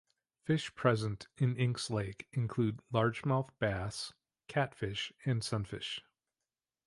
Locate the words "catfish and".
4.47-5.43